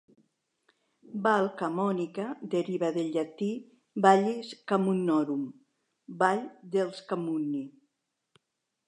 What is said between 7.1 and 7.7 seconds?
Camunni".